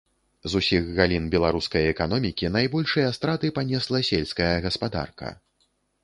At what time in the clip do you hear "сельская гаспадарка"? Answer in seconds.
4.09-5.29